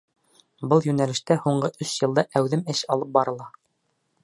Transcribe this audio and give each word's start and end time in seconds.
Был 0.71 0.87
йүнәлештә 0.87 1.37
һуңғы 1.43 1.69
өс 1.87 1.93
йылда 2.01 2.25
әүҙем 2.41 2.65
эш 2.75 2.83
алып 2.97 3.15
барыла. 3.21 3.51